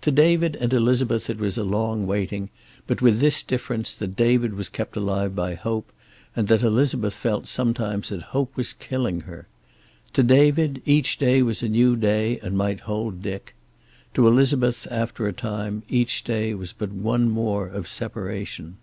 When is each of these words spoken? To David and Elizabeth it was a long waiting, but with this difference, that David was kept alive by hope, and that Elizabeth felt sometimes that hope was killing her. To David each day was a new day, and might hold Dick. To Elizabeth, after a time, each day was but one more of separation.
To 0.00 0.10
David 0.10 0.56
and 0.56 0.72
Elizabeth 0.72 1.30
it 1.30 1.38
was 1.38 1.56
a 1.56 1.62
long 1.62 2.08
waiting, 2.08 2.50
but 2.88 3.00
with 3.00 3.20
this 3.20 3.40
difference, 3.44 3.94
that 3.94 4.16
David 4.16 4.54
was 4.54 4.68
kept 4.68 4.96
alive 4.96 5.36
by 5.36 5.54
hope, 5.54 5.92
and 6.34 6.48
that 6.48 6.62
Elizabeth 6.64 7.14
felt 7.14 7.46
sometimes 7.46 8.08
that 8.08 8.22
hope 8.34 8.56
was 8.56 8.72
killing 8.72 9.20
her. 9.20 9.46
To 10.14 10.24
David 10.24 10.82
each 10.86 11.18
day 11.18 11.40
was 11.40 11.62
a 11.62 11.68
new 11.68 11.94
day, 11.94 12.40
and 12.40 12.58
might 12.58 12.80
hold 12.80 13.22
Dick. 13.22 13.54
To 14.14 14.26
Elizabeth, 14.26 14.88
after 14.90 15.28
a 15.28 15.32
time, 15.32 15.84
each 15.88 16.24
day 16.24 16.52
was 16.52 16.72
but 16.72 16.90
one 16.90 17.30
more 17.30 17.68
of 17.68 17.86
separation. 17.86 18.78